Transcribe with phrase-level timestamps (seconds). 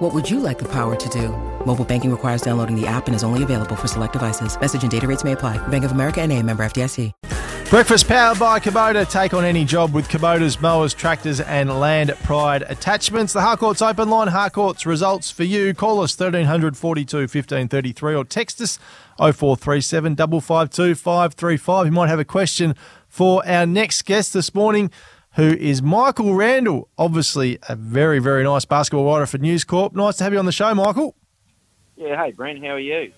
[0.00, 1.28] What would you like the power to do?
[1.66, 4.58] Mobile banking requires downloading the app and is only available for select devices.
[4.58, 5.58] Message and data rates may apply.
[5.68, 7.12] Bank of America and a member FDIC.
[7.68, 9.08] Breakfast powered by Kubota.
[9.08, 13.34] Take on any job with Kubota's mowers, tractors, and land pride attachments.
[13.34, 14.28] The Harcourts open line.
[14.28, 15.74] Harcourts results for you.
[15.74, 18.78] Call us 1300 42 1533 or text us
[19.18, 21.86] 0437 552 535.
[21.86, 22.74] You might have a question
[23.06, 24.90] for our next guest this morning,
[25.34, 26.88] who is Michael Randall.
[26.98, 29.94] Obviously, a very, very nice basketball writer for News Corp.
[29.94, 31.14] Nice to have you on the show, Michael.
[31.96, 33.12] Yeah, hey, Brent, how are you?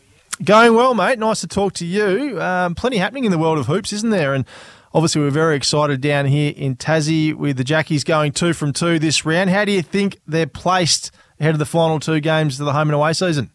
[0.45, 1.19] Going well, mate.
[1.19, 2.41] Nice to talk to you.
[2.41, 4.35] Um, plenty happening in the world of hoops, isn't there?
[4.35, 4.45] And
[4.93, 8.99] obviously, we're very excited down here in Tassie with the Jackies going two from two
[8.99, 9.51] this round.
[9.51, 12.89] How do you think they're placed ahead of the final two games of the home
[12.89, 13.51] and away season?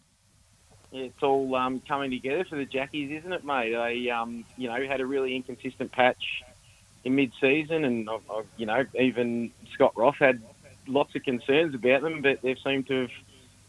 [0.90, 3.72] Yeah, it's all um, coming together for the Jackies, isn't it, mate?
[3.72, 6.42] They, um, you know, had a really inconsistent patch
[7.04, 10.42] in mid-season, and I've, I've, you know, even Scott Roth had
[10.86, 13.10] lots of concerns about them, but they've seemed to have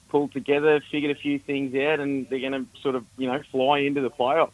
[0.09, 3.41] pulled together, figured a few things out, and they're going to sort of, you know,
[3.51, 4.51] fly into the playoffs.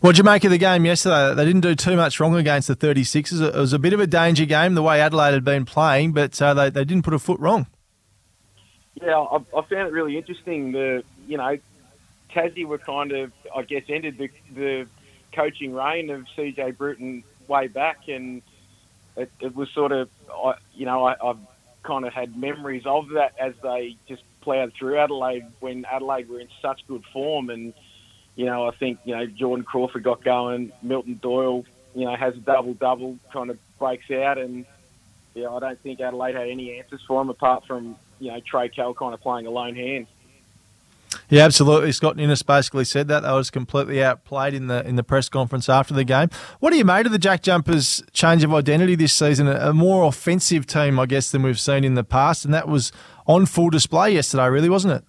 [0.00, 1.34] What did you make of the game yesterday?
[1.34, 3.48] They didn't do too much wrong against the 36ers.
[3.48, 6.40] It was a bit of a danger game, the way Adelaide had been playing, but
[6.40, 7.66] uh, they, they didn't put a foot wrong.
[8.94, 10.72] Yeah, I, I found it really interesting.
[10.72, 11.58] The you know,
[12.30, 14.86] Tassie were kind of, I guess, ended the, the
[15.32, 18.42] coaching reign of CJ Bruton way back, and
[19.16, 21.38] it, it was sort of, I, you know, I, I've
[21.82, 26.40] kind of had memories of that as they just ploughed through Adelaide when Adelaide were
[26.40, 27.50] in such good form.
[27.50, 27.72] And,
[28.36, 32.34] you know, I think, you know, Jordan Crawford got going, Milton Doyle, you know, has
[32.34, 34.38] a double double, kind of breaks out.
[34.38, 34.66] And,
[35.34, 38.68] yeah, I don't think Adelaide had any answers for him apart from, you know, Trey
[38.68, 40.06] Kell kind of playing a lone hand.
[41.30, 41.92] Yeah, absolutely.
[41.92, 45.68] Scott Ninnis basically said that they was completely outplayed in the in the press conference
[45.68, 46.30] after the game.
[46.60, 49.46] What do you made of the Jack Jumpers' change of identity this season?
[49.46, 52.92] A more offensive team, I guess, than we've seen in the past, and that was
[53.26, 55.04] on full display yesterday, really, wasn't it?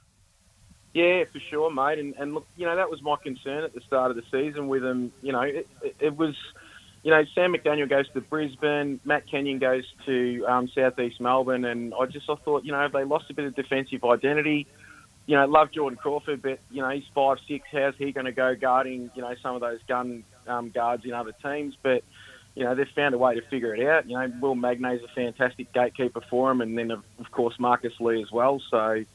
[0.94, 2.00] Yeah, for sure, mate.
[2.00, 4.68] And, and look, you know, that was my concern at the start of the season
[4.68, 5.14] with them.
[5.22, 6.36] You know, it, it, it was,
[7.04, 11.94] you know, Sam McDaniel goes to Brisbane, Matt Kenyon goes to um, Southeast Melbourne, and
[11.94, 14.68] I just I thought, you know, they lost a bit of defensive identity
[15.30, 17.68] you know, love Jordan Crawford, but you know he's five six.
[17.72, 21.14] How's he going to go guarding you know some of those gun um, guards in
[21.14, 21.78] other teams?
[21.84, 22.04] But
[22.56, 24.10] you know they've found a way to figure it out.
[24.10, 28.24] You know, Will Magnay's a fantastic gatekeeper for him, and then of course Marcus Lee
[28.24, 28.60] as well.
[28.72, 29.06] So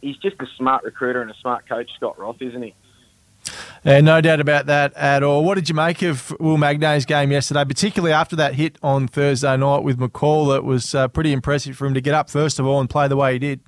[0.00, 2.74] he's just a smart recruiter and a smart coach, Scott Roth, isn't he?
[3.84, 5.44] Yeah, no doubt about that at all.
[5.44, 9.54] What did you make of Will Magnay's game yesterday, particularly after that hit on Thursday
[9.58, 10.56] night with McCall?
[10.56, 13.06] It was uh, pretty impressive for him to get up first of all and play
[13.06, 13.60] the way he did.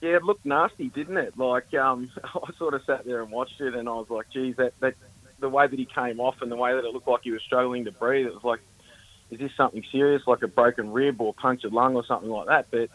[0.00, 1.36] Yeah, it looked nasty, didn't it?
[1.36, 4.56] Like, um, I sort of sat there and watched it, and I was like, geez,
[4.56, 4.94] that, that
[5.38, 7.42] the way that he came off and the way that it looked like he was
[7.42, 8.60] struggling to breathe, it was like,
[9.30, 12.66] is this something serious, like a broken rib or punctured lung or something like that?
[12.70, 12.90] But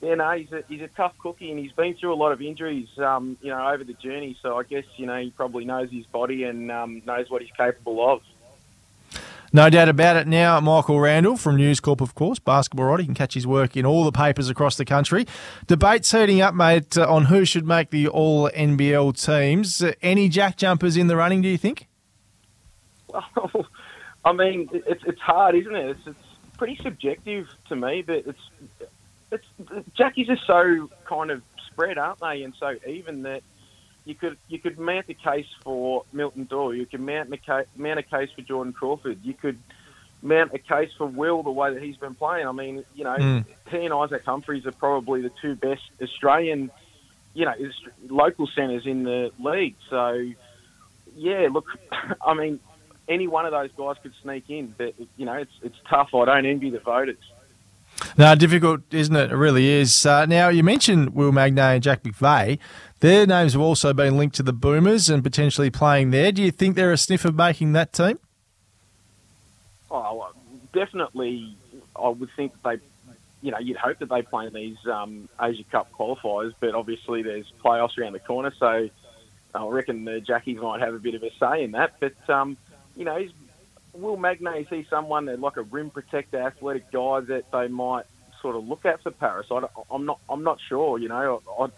[0.00, 2.40] yeah, no, he's a, he's a tough cookie, and he's been through a lot of
[2.40, 4.36] injuries, um, you know, over the journey.
[4.42, 7.50] So I guess you know he probably knows his body and um, knows what he's
[7.52, 8.22] capable of.
[9.54, 10.58] No doubt about it now.
[10.58, 13.02] Michael Randall from News Corp, of course, basketball writer.
[13.02, 15.28] You can catch his work in all the papers across the country.
[15.68, 19.80] Debates heating up, mate, uh, on who should make the all NBL teams.
[20.02, 21.86] Any jack jumpers in the running, do you think?
[23.06, 23.68] Well,
[24.24, 25.90] I mean, it's, it's hard, isn't it?
[25.90, 28.50] It's, it's pretty subjective to me, but it's,
[29.30, 29.46] it's
[29.96, 33.44] Jackies are so kind of spread, aren't they, and so even that
[34.04, 36.74] you could you could mount a case for Milton Doyle.
[36.74, 39.18] You could mount a case, mount a case for Jordan Crawford.
[39.22, 39.58] You could
[40.22, 42.46] mount a case for Will the way that he's been playing.
[42.46, 43.44] I mean, you know, mm.
[43.70, 46.70] he and Isaac Humphries are probably the two best Australian,
[47.34, 47.54] you know,
[48.08, 49.76] local centres in the league.
[49.90, 50.30] So,
[51.16, 51.66] yeah, look,
[52.26, 52.60] I mean,
[53.08, 56.14] any one of those guys could sneak in, but you know, it's it's tough.
[56.14, 57.18] I don't envy the voters.
[58.16, 59.32] No, difficult, isn't it?
[59.32, 60.06] It really is.
[60.06, 62.58] Uh, now, you mentioned Will Magnay and Jack McVeigh.
[63.00, 66.30] Their names have also been linked to the Boomers and potentially playing there.
[66.30, 68.20] Do you think they're a sniff of making that team?
[69.90, 70.30] Oh,
[70.72, 71.56] definitely.
[72.00, 72.78] I would think they,
[73.42, 77.22] you know, you'd hope that they play in these um, Asia Cup qualifiers, but obviously
[77.22, 78.88] there's playoffs around the corner, so
[79.54, 81.94] I reckon the Jackies might have a bit of a say in that.
[82.00, 82.56] But um,
[82.96, 83.26] you know,
[83.94, 88.06] Will Magnay is he someone that like a rim protector, athletic guy that they might
[88.42, 89.46] sort of look at for Paris?
[89.50, 89.62] I,
[89.92, 90.18] am not.
[90.28, 90.98] I'm not sure.
[90.98, 91.70] You know, I'd,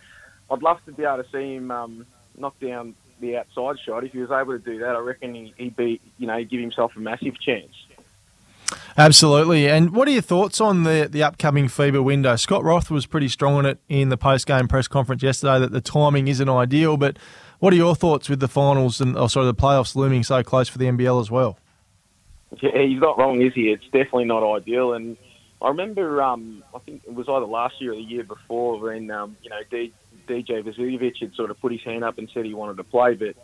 [0.51, 2.07] I'd love to be able to see him um,
[2.39, 4.05] knock down the outside shot.
[4.05, 6.61] If he was able to do that, I reckon he, would be, you know, give
[6.61, 7.73] himself a massive chance.
[8.99, 9.69] Absolutely.
[9.69, 12.35] And what are your thoughts on the, the upcoming FIBA window?
[12.37, 15.73] Scott Roth was pretty strong on it in the post game press conference yesterday that
[15.73, 16.97] the timing isn't ideal.
[16.97, 17.19] But
[17.59, 20.69] what are your thoughts with the finals and oh, sorry, the playoffs looming so close
[20.69, 21.59] for the NBL as well?
[22.61, 23.71] Yeah, he's not wrong, is he?
[23.71, 24.95] It's definitely not ideal.
[24.95, 25.17] And
[25.61, 29.11] I remember, um, I think it was either last year or the year before when
[29.11, 29.93] um, you know D,
[30.29, 33.15] DJ Vasiljevic had sort of put his hand up and said he wanted to play,
[33.15, 33.37] but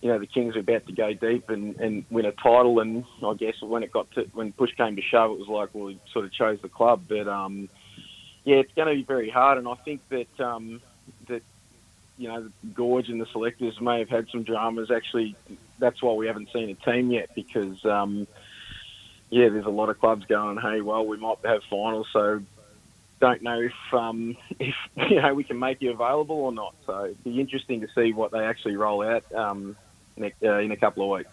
[0.00, 3.04] you know the Kings were about to go deep and, and win a title, and
[3.24, 5.88] I guess when it got to when push came to shove, it was like well
[5.88, 7.68] he sort of chose the club, but um,
[8.44, 10.82] yeah, it's going to be very hard, and I think that um,
[11.28, 11.42] that
[12.18, 14.90] you know Goorj and the selectors may have had some dramas.
[14.90, 15.36] Actually,
[15.78, 18.26] that's why we haven't seen a team yet because um,
[19.30, 22.40] yeah, there's a lot of clubs going, hey, well we might have finals, so
[23.20, 24.74] don't know if um, if
[25.10, 26.74] you know we can make you available or not.
[26.86, 29.76] So it'd be interesting to see what they actually roll out um,
[30.16, 31.30] next, uh, in a couple of weeks.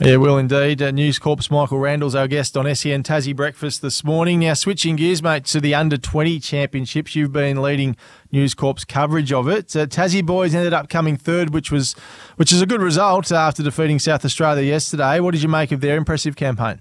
[0.00, 0.80] Yeah, will indeed.
[0.80, 4.38] Uh, News Corp's Michael Randall's our guest on SEN Tassie Breakfast this morning.
[4.38, 7.16] Now, switching gears, mate, to the Under 20 Championships.
[7.16, 7.96] You've been leading
[8.30, 9.74] News Corp's coverage of it.
[9.74, 11.94] Uh, Tassie boys ended up coming third, which was
[12.36, 15.18] which is a good result after defeating South Australia yesterday.
[15.18, 16.80] What did you make of their impressive campaign?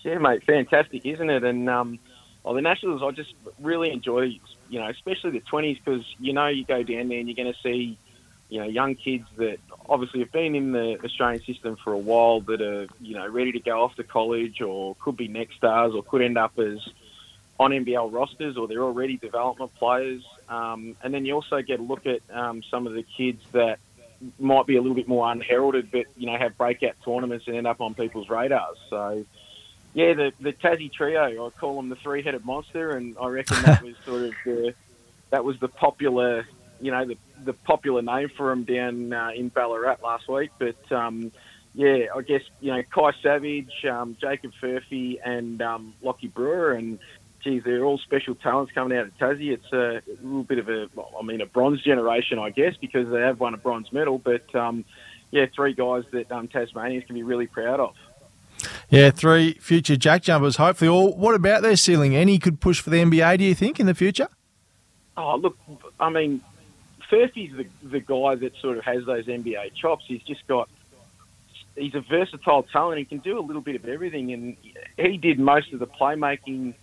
[0.00, 1.44] Yeah, mate, fantastic, isn't it?
[1.44, 1.98] And um,
[2.44, 4.38] well, the Nationals, I just really enjoy,
[4.68, 7.52] you know, especially the 20s because, you know, you go down there and you're going
[7.52, 7.98] to see,
[8.48, 9.58] you know, young kids that
[9.88, 13.52] obviously have been in the Australian system for a while that are, you know, ready
[13.52, 16.78] to go off to college or could be next stars or could end up as
[17.58, 20.22] on NBL rosters or they're already development players.
[20.48, 23.78] Um, and then you also get a look at um, some of the kids that
[24.38, 27.66] might be a little bit more unheralded but, you know, have breakout tournaments and end
[27.66, 28.76] up on people's radars.
[28.90, 29.24] So,
[29.94, 31.46] yeah, the the Tassie trio.
[31.46, 34.74] I call them the three headed monster, and I reckon that was sort of the
[35.30, 36.46] that was the popular,
[36.84, 40.50] you know, the the popular name for them down uh, in Ballarat last week.
[40.58, 41.32] But um,
[41.74, 46.98] yeah, I guess you know Kai Savage, um, Jacob Furphy, and um, Lockie Brewer, and
[47.42, 49.52] geez, they're all special talents coming out of Tassie.
[49.52, 53.08] It's a, a little bit of a, I mean, a bronze generation, I guess, because
[53.08, 54.18] they have won a bronze medal.
[54.18, 54.84] But um,
[55.30, 57.96] yeah, three guys that um, Tasmanians can be really proud of.
[58.90, 60.56] Yeah, three future jack jumpers.
[60.56, 61.16] Hopefully, all.
[61.16, 62.14] What about their ceiling?
[62.14, 63.38] Any could push for the NBA?
[63.38, 64.28] Do you think in the future?
[65.16, 65.56] Oh, look,
[66.00, 66.40] I mean,
[67.10, 70.04] Furphy's the the guy that sort of has those NBA chops.
[70.06, 70.68] He's just got.
[71.76, 72.98] He's a versatile talent.
[73.00, 74.56] He can do a little bit of everything, and
[74.96, 76.74] he did most of the playmaking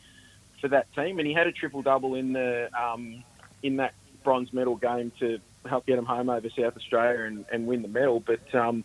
[0.59, 1.18] for that team.
[1.18, 3.23] And he had a triple double in the um,
[3.63, 7.68] in that bronze medal game to help get him home over South Australia and, and
[7.68, 8.19] win the medal.
[8.19, 8.83] But um,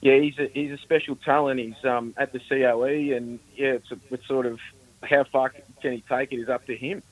[0.00, 1.60] yeah, he's a, he's a special talent.
[1.60, 4.58] He's um, at the COE, and yeah, it's, a, it's sort of
[5.02, 7.02] how far can he take it is up to him.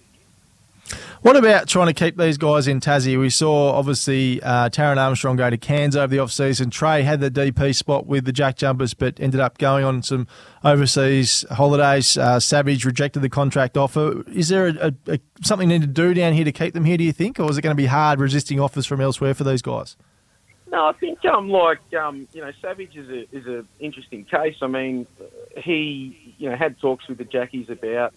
[1.23, 3.21] What about trying to keep these guys in Tassie?
[3.21, 6.71] We saw obviously uh, Taran Armstrong go to Cairns over the off season.
[6.71, 10.27] Trey had the DP spot with the Jack Jumpers, but ended up going on some
[10.65, 12.17] overseas holidays.
[12.17, 14.27] Uh, Savage rejected the contract offer.
[14.31, 16.97] Is there a, a, a, something need to do down here to keep them here?
[16.97, 19.45] Do you think, or is it going to be hard resisting offers from elsewhere for
[19.45, 19.99] these guys?
[20.73, 24.57] No, I think um, like um, you know, Savage is a is an interesting case.
[24.63, 25.07] I mean,
[25.59, 28.15] he you know had talks with the Jackies about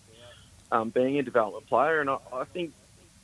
[0.71, 2.71] um, being a development player, and I, I think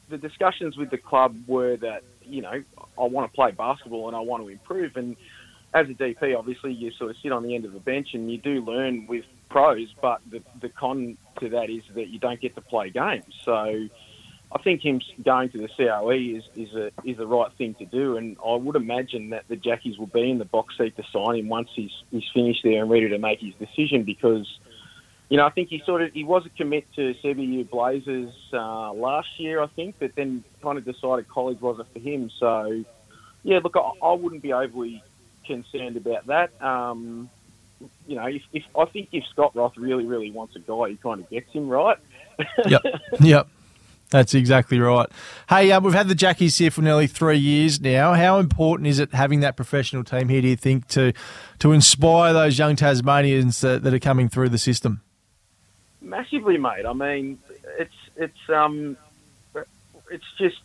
[0.09, 2.63] the discussions with the club were that you know
[2.97, 4.95] I want to play basketball and I want to improve.
[4.95, 5.15] And
[5.73, 8.31] as a DP, obviously you sort of sit on the end of the bench and
[8.31, 12.41] you do learn with pros, but the the con to that is that you don't
[12.41, 13.33] get to play games.
[13.43, 13.87] So
[14.51, 17.85] I think him going to the COE is is a is the right thing to
[17.85, 21.03] do, and I would imagine that the Jackies will be in the box seat to
[21.13, 24.03] sign him once he's he's finished there and ready to make his decision.
[24.03, 24.47] Because,
[25.29, 28.91] you know, I think he sort of he was a commit to CBU Blazers uh,
[28.93, 32.31] last year, I think, but then kind of decided college wasn't for him.
[32.39, 32.83] So,
[33.43, 35.03] yeah, look, I, I wouldn't be overly
[35.45, 36.61] concerned about that.
[36.61, 37.29] Um,
[38.07, 40.95] you know, if, if I think if Scott Roth really really wants a guy, he
[40.95, 41.97] kind of gets him right.
[42.65, 42.81] yep.
[43.21, 43.47] Yep.
[44.09, 45.07] That's exactly right.
[45.49, 48.15] Hey, uh, we've had the Jackies here for nearly three years now.
[48.15, 50.41] How important is it having that professional team here?
[50.41, 51.13] Do you think to
[51.59, 55.01] to inspire those young Tasmanians that, that are coming through the system?
[56.09, 56.85] Massively, mate.
[56.87, 57.37] I mean,
[57.77, 58.97] it's it's um,
[60.09, 60.57] it's just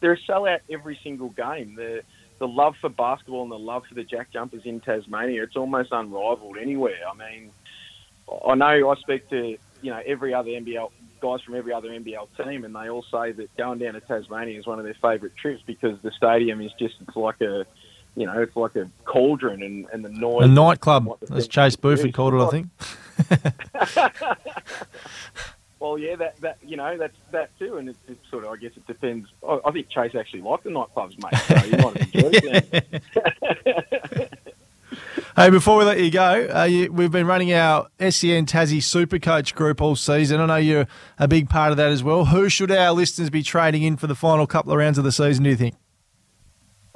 [0.00, 1.74] they're a sellout every single game.
[1.74, 2.02] The
[2.38, 5.90] the love for basketball and the love for the Jack Jumpers in Tasmania, it's almost
[5.90, 7.00] unrivaled anywhere.
[7.10, 7.50] I mean,
[8.46, 12.28] I know I speak to you know every other NBL guys from every other NBL
[12.44, 15.34] team, and they all say that going down to Tasmania is one of their favourite
[15.36, 17.66] trips because the stadium is just it's like a
[18.16, 20.44] you know, it's like a cauldron and, and the noise.
[20.44, 24.38] A nightclub, as Chase Buford called it, I think.
[25.78, 28.56] Well, yeah, that, that you know that's that too, and it, it sort of I
[28.56, 29.28] guess it depends.
[29.46, 31.38] I, I think Chase actually liked the nightclubs, mate.
[31.46, 33.12] So you might have
[34.14, 34.38] enjoyed.
[35.36, 39.18] Hey, before we let you go, uh, you, we've been running our SEN Tassie Super
[39.18, 40.40] Coach group all season.
[40.40, 40.86] I know you're
[41.18, 42.24] a big part of that as well.
[42.24, 45.12] Who should our listeners be trading in for the final couple of rounds of the
[45.12, 45.74] season, do you think?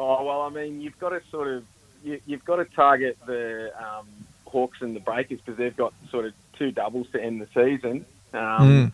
[0.00, 1.64] Oh well, I mean, you've got to sort of
[2.02, 4.06] you, you've got to target the um,
[4.46, 8.06] Hawks and the Breakers because they've got sort of two doubles to end the season.
[8.32, 8.92] Um, Mm.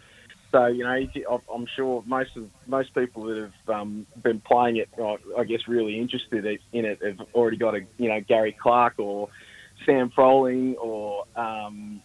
[0.53, 3.37] So you know, you- I'm sure most of most people that
[3.67, 7.75] have um, been playing it, uh, I guess, really interested in it, have already got
[7.75, 9.29] a you know Gary Clark or
[9.85, 12.01] Sam Froling or um,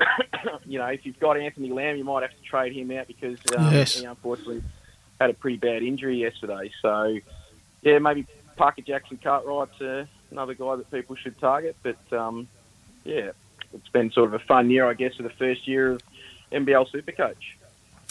[0.66, 3.38] you know if you've got Anthony Lamb, you might have to trade him out because
[3.56, 3.94] um, Yes.
[3.94, 4.62] he unfortunately
[5.20, 6.70] had a pretty bad injury yesterday.
[6.80, 7.18] So
[7.82, 11.76] yeah, maybe Parker Jackson Cartwright's uh, another guy that people should target.
[11.82, 12.48] But um,
[13.04, 13.32] yeah,
[13.74, 16.02] it's been sort of a fun year, I guess, for the first year of
[16.50, 17.56] NBL Supercoach.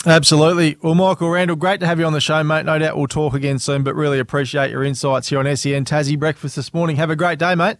[0.06, 0.78] Absolutely.
[0.82, 2.66] Well, Michael Randall, great to have you on the show, mate.
[2.66, 6.18] No doubt we'll talk again soon, but really appreciate your insights here on SEN Tassie
[6.18, 6.96] Breakfast this morning.
[6.96, 7.78] Have a great day, mate.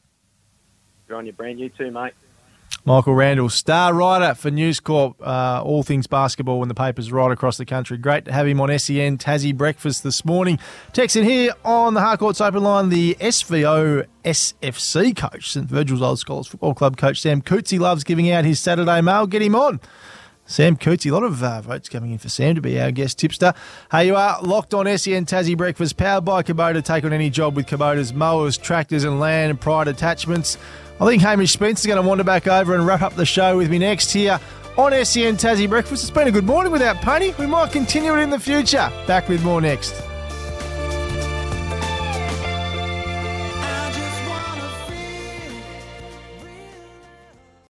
[1.10, 1.60] You're on your brand.
[1.60, 2.14] You too, mate.
[2.84, 7.32] Michael Randall, star writer for News Corp, uh, all things basketball in the papers right
[7.32, 7.96] across the country.
[7.96, 10.58] Great to have him on SEN Tassie Breakfast this morning.
[10.92, 16.48] Texting here on the Harcourts Open Line, the SVO SFC coach, St Virgil's Old Scholars
[16.48, 19.28] Football Club coach Sam Cootsey loves giving out his Saturday mail.
[19.28, 19.80] Get him on.
[20.46, 23.20] Sam Cootsey, a lot of uh, votes coming in for Sam to be our guest
[23.20, 23.54] tipster.
[23.92, 26.84] Hey, you are locked on SEN Tassie Breakfast, powered by Kubota.
[26.84, 30.58] Take on any job with Kubota's mowers, tractors, and land and pride attachments.
[31.02, 33.72] I think Hamish Spencer's going to wander back over and wrap up the show with
[33.72, 34.40] me next here
[34.78, 36.04] on SEN Tassie Breakfast.
[36.04, 37.34] It's been a good morning without Pony.
[37.40, 38.88] We might continue it in the future.
[39.08, 40.11] Back with more next.